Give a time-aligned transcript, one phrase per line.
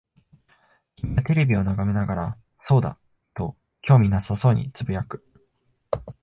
[0.95, 2.97] 君はテレビを眺めながら、そうだ、
[3.35, 5.23] と興味なさそうに呟く。